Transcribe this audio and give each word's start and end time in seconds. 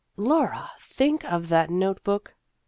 Laura, 0.17 0.67
think 0.79 1.23
of 1.31 1.49
that 1.49 1.69
note 1.69 2.03
book 2.03 2.33